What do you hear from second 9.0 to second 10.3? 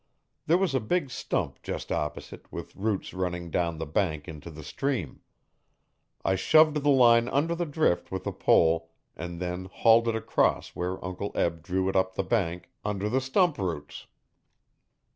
and then hauled it